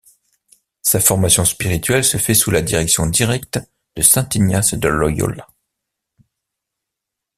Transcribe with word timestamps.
Sa 0.81 0.99
formation 0.99 1.45
spirituelle 1.45 2.03
se 2.03 2.17
fait 2.17 2.33
sous 2.33 2.49
la 2.49 2.63
direction 2.63 3.05
directe 3.05 3.59
de 3.95 4.01
saint 4.01 4.27
Ignace 4.33 4.73
de 4.73 4.87
Loyola. 4.87 5.47